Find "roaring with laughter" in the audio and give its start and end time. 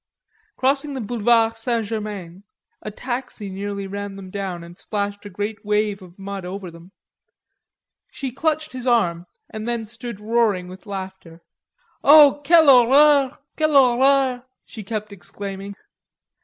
10.19-11.43